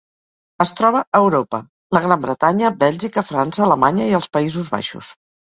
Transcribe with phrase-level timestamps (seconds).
[0.63, 1.59] Es troba a Europa:
[1.97, 5.15] la Gran Bretanya, Bèlgica, França, Alemanya i els Països Baixos.